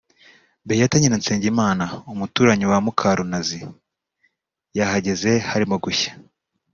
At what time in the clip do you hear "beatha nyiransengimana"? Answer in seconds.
0.67-1.85